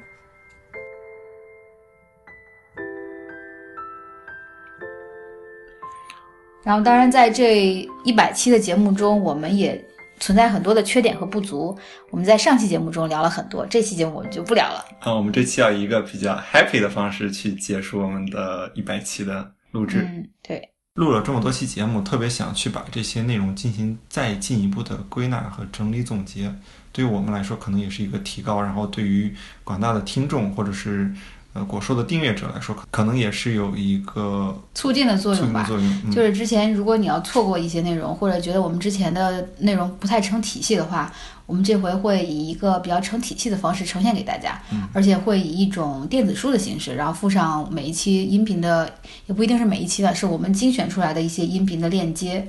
[6.63, 9.83] 然后，当然，在这一百期的节目中，我们也
[10.19, 11.75] 存在很多的缺点和不足。
[12.11, 14.85] 我们在上期节目中聊了很多，这期节目我们就不聊了。
[14.99, 20.07] 啊，我们这期要以一个比较 happy 的方式去结束我们的一百期的录制。
[20.07, 20.69] 嗯，对。
[20.95, 26.53] 录了这么多期节目，特别想去把这些内容进行再进一步的归纳和整理总结。
[26.91, 29.33] 对于我们来说，可能也是一个提高；然后对于
[29.63, 31.09] 广大的听众或者是
[31.53, 35.63] 呃果树的订阅者来说，可能也是有一个促进的作用吧。
[35.67, 41.11] 作用嗯、就是之前如果你要错过一些内容，或者觉得我们之前的内容不太成体系的话，
[41.45, 48.89] 我们这回会以一个比较成体系的方式呈现给大家，嗯、而且会以一种电子书的形式，然后附上每一期音频的，
[49.27, 52.47] 也不一定是每一期的，是我们精选出来的一些音频的链接。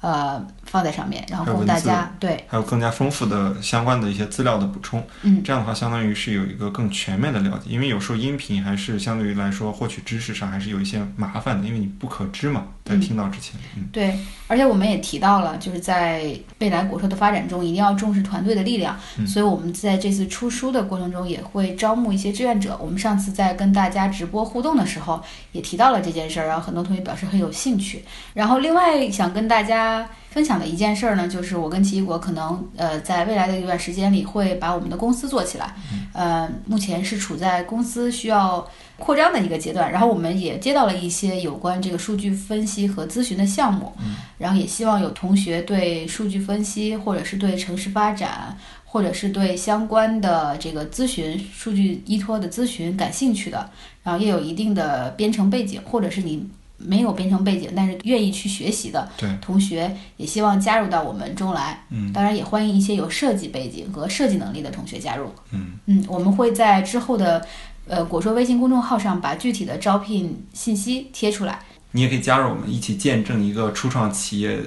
[0.00, 5.00] 呃，放在上面，然后供大家对，还有更加丰富的相关的一些资料的补充。
[5.22, 7.70] 嗯，这样的话，相当于是有一个更全面的了解。
[7.70, 13.54] 因为有时候音频还是相对于来说获取知识上还是有一些麻烦的，因为你不可知嘛，在听到之前。
[13.76, 14.18] 嗯，对，
[14.48, 18.98] 而且我们也提到了，就是在未来果说的发展中，一定要重视团队的力量。
[19.16, 22.76] 嗯，所以我们在这次出书的过程中，也会招募一些志愿者。
[22.80, 25.22] 我们上次在跟大家直播互动的时候，
[25.52, 28.04] 也提到了这件事儿，然后很多同学表示很有兴趣。
[28.32, 30.04] 然后另外想跟大家。
[30.34, 35.72] 分享的一件事儿呢，就是我跟奇异果可能呃，在未来的一段时间里会把我们的公司做起来，
[36.12, 38.68] 呃，目前是处在公司需要
[38.98, 43.92] 扩张的一个阶段，然后我们也接到了一些有关这个数据分析和咨询的项目，
[44.36, 53.70] 然后也希望有同学对数据分析或者是对城市发展，或者是对相关的这个咨询数据依托的咨询感兴趣的，
[54.02, 56.44] 然后也有一定的编程背景，或者是你。
[56.76, 59.08] 没有编程背景，但是愿意去学习的
[59.40, 61.84] 同学，也希望加入到我们中来。
[61.90, 65.32] 嗯，当然也欢迎一些有设计背景和设计能力的同学加入。
[65.52, 67.46] 嗯嗯，我们会在之后的
[67.86, 71.60] 呃果说微信公众号上把具体的招聘信息贴出来。
[71.92, 74.58] 你也可以加入我们，一起见证一个初创企业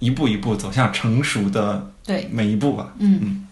[0.00, 2.92] 一步一步走向成熟的对每一步吧。
[2.98, 3.20] 嗯。
[3.22, 3.46] 嗯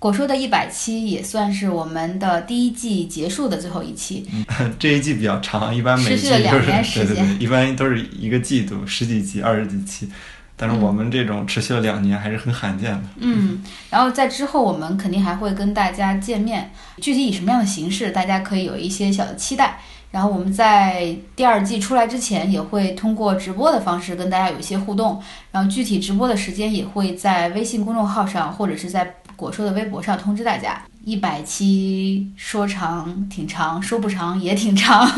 [0.00, 4.26] 果说的一百期也算是我们的第一季结束的最后一期。
[4.32, 10.10] 嗯， 这一季比较长，一般每季都是对对对，一般都是一个季度十几集、二十几期，
[10.56, 13.02] 但是我们这种持续了两年还是很罕见的。
[13.18, 19.78] 嗯，然后在之后我们肯定还会跟大家见面，具体以什么样的形式，大家可以有一些小的期待。
[20.10, 25.22] 然后我们在第二季出来之前，也会通过直播的方式跟大家有一些互动。
[25.52, 29.04] 然后具体直播的时间也会在微信公众号上或者是在
[29.40, 30.82] 果说的微博上通知大家。
[31.02, 35.10] 一百期说长挺长，说不长也挺长。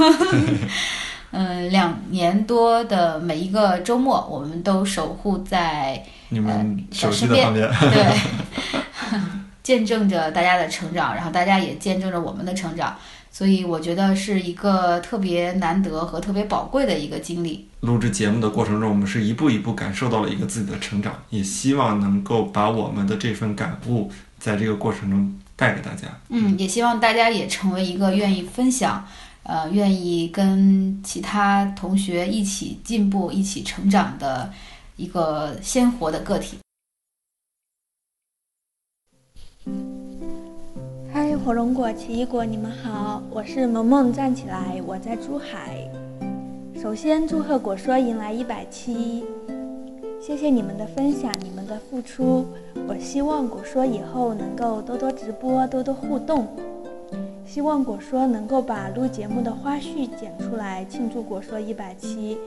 [1.32, 8.06] 嗯， 两年多的每一个周末，我们都守护在你们手机身边，的旁边，
[9.10, 9.18] 对
[9.64, 12.96] 见证着大家的成长，然后大家也见证着我们的成长。
[13.32, 17.66] 所以我觉得是一个特别难得和特别宝贵的一个经历。
[17.80, 26.06] 录制节目的过程中，我们是一步一步感受到了一个自己的成长，也希望能够把我们的这份感悟在这个过程中带给大家。
[26.28, 29.08] 嗯，也希望大家也成为一个愿意分享，
[29.44, 34.52] 呃，愿意跟其他同学一起进步、一起成长的
[34.96, 36.58] 一个鲜活的个体。
[41.14, 45.86] 嗨，火龙果、奇异果，你们好，我是萌萌站起来，我在珠海。
[46.74, 49.22] 首先祝贺果说迎来一百期，
[50.18, 52.46] 谢谢你们的分享，你们的付出。
[52.88, 56.46] 我希望果说以后能够多多直播，多多互动。
[57.44, 62.38] 希望果说能够把录节目的花絮剪出来，庆祝果说一百期。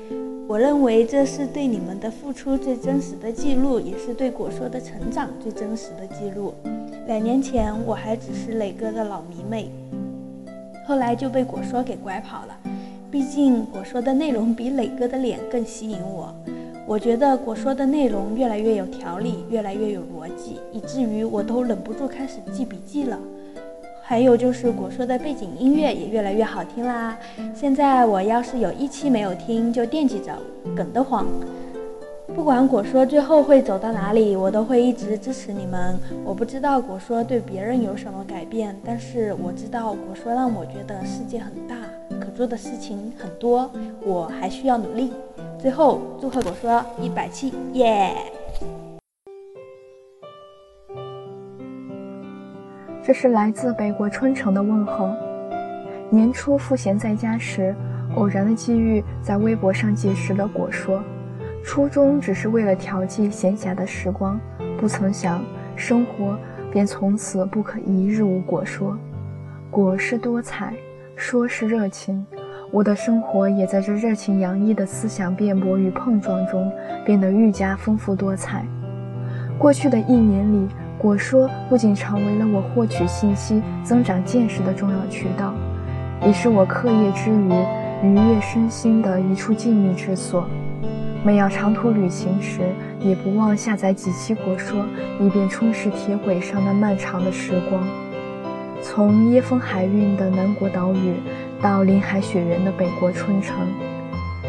[0.47, 6.55] 我认为这是对你们的付出最真实的记录，也是对果说的成长最真实的记录。
[7.07, 9.69] 两年前我还只是磊哥的老迷妹，
[10.87, 12.57] 后来就被果说给拐跑了。
[13.11, 16.33] 毕竟果说的内容比磊哥的脸更吸引我。
[16.87, 23.19] 我觉得果说的内容越来越有条理，越来越有逻辑，以至于我都忍不住开始记笔记了。
[24.01, 27.17] 还有就是果说的背景音乐也越来越好听啦。
[27.53, 30.35] 现在我要是有一期没有听，就惦记着，
[30.75, 31.27] 梗得慌。
[32.33, 35.97] 不管果说最后会走到哪里，我都会一直支持你们。
[36.23, 41.75] 我不知道果说对别人有什么改变，但是我知道果说让我觉得世界很大，
[42.19, 43.69] 可做的事情很多，
[44.01, 45.13] 我还需要努力。
[45.59, 48.11] 最后祝贺果说一百期，耶！
[53.03, 55.09] 这是来自北国春城的问候。
[56.09, 57.75] 年初赋闲在家时，
[58.15, 61.01] 偶然的机遇在微博上结识了果说。
[61.65, 64.39] 初衷只是为了调剂闲暇的时光，
[64.77, 65.43] 不曾想
[65.75, 66.37] 生活
[66.71, 68.95] 便从此不可一日无果说。
[69.71, 70.75] 果是多彩，
[71.15, 72.23] 说是热情，
[72.71, 76.71] 我的生活也在这热情洋溢的思想辩驳与碰撞中
[77.03, 78.63] 变得愈加丰富多彩。
[79.57, 80.67] 过去的一年里，
[80.99, 85.51] 果说不仅成为了我获取信息、增长见识的重要渠道，
[86.21, 87.49] 也是我课业之余
[88.03, 90.47] 愉悦身心的一处静谧之所。
[91.25, 92.61] 每要长途旅行时，
[92.99, 94.85] 也不忘下载几期国说，
[95.19, 97.81] 以便充实铁轨上那漫长的时光。
[98.79, 101.15] 从椰风海韵的南国岛屿，
[101.59, 103.55] 到林海雪原的北国春城，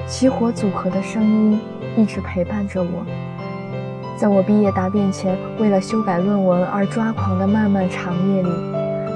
[0.06, 1.58] 起火组合的声音
[1.96, 3.06] 一直陪伴着我。
[4.18, 8.50] 在我毕业答辩前，为了修改论文而抓狂的漫漫长夜里，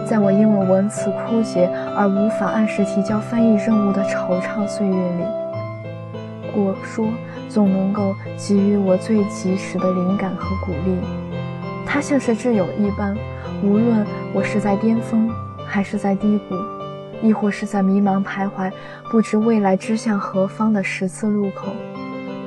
[0.08, 5.24] 在我因为文词枯竭而无法按时提交翻译任务的惆怅岁月里，
[6.62, 7.08] 果说
[7.48, 10.96] 总能够给予我最及时的灵感和鼓励。
[11.86, 13.16] 它像是挚友一般。
[13.62, 15.28] 无论我是在巅峰，
[15.66, 16.54] 还是在低谷，
[17.22, 18.72] 亦或是在迷茫徘徊、
[19.10, 21.66] 不知未来之向何方的十字路口，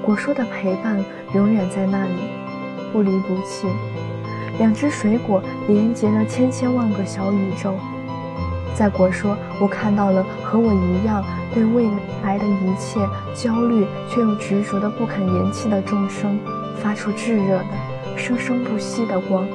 [0.03, 1.03] 果说的陪伴
[1.35, 2.31] 永远在那里，
[2.91, 3.67] 不离不弃。
[4.57, 7.75] 两只水果连接了千千万个小宇宙，
[8.75, 11.87] 在果说，我看到了和我一样对未
[12.23, 12.99] 来的一切
[13.35, 16.39] 焦虑却又执着的不肯言弃的众生，
[16.77, 19.45] 发出炙热的、生生不息的光。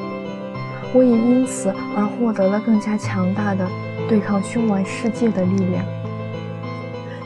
[0.95, 3.69] 我也因此而获得了更加强大的
[4.09, 5.85] 对抗凶顽世界的力量。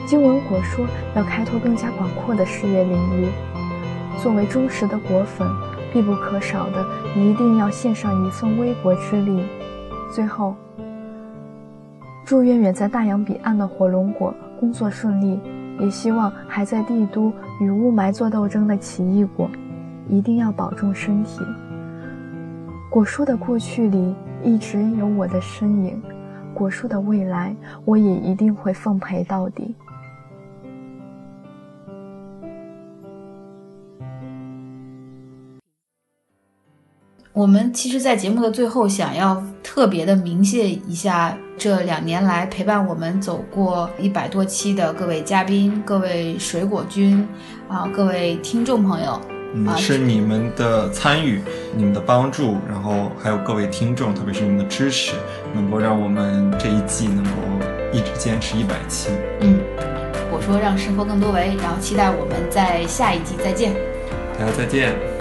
[0.06, 3.28] 经文果说要开拓更加广阔的事业领域，
[4.20, 5.46] 作为忠实的果粉，
[5.92, 6.84] 必不可少的
[7.14, 9.44] 一定要献上一份微薄之力。
[10.10, 10.56] 最后，
[12.32, 15.38] 祝愿远在大洋彼岸的火龙果工作顺利，
[15.78, 17.30] 也希望还在帝都
[17.60, 19.50] 与雾霾做斗争的奇异果，
[20.08, 21.42] 一定要保重身体。
[22.90, 26.00] 果树的过去里一直有我的身影，
[26.54, 27.54] 果树的未来
[27.84, 29.74] 我也一定会奉陪到底。
[37.34, 47.26] 我们其实，在节目的最后，想要特别的鸣谢一下这两年来陪伴我们走过一百多期的各位嘉宾、各位水果君
[47.68, 49.18] 啊，各位听众朋友。
[49.54, 51.40] 嗯，是你们的参与、
[51.74, 55.14] 你们的帮助，然后还有各位听众，特别是你们的支持，
[55.54, 57.30] 能够让我们这一季能够
[57.94, 59.08] 一直坚持一百期。
[59.40, 59.58] 嗯，
[60.30, 63.72] 我说让生活更多维，然后期待我们在下一季再见。
[64.38, 65.11] 大家再见。